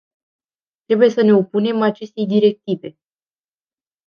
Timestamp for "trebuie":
0.85-1.09